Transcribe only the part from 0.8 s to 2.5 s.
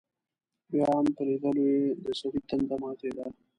هم په لیدلو یې دسړي